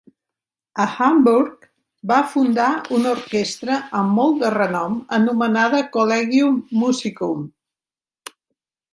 A 0.83 0.85
Hamburg, 0.91 1.65
va 2.11 2.15
fundar 2.29 2.69
una 2.99 3.11
orquestra 3.17 3.75
amb 3.99 4.15
molt 4.19 4.39
de 4.45 4.49
renom 4.55 4.95
anomenada 5.17 5.81
"Collegium 5.97 6.57
Musicum". 6.85 7.45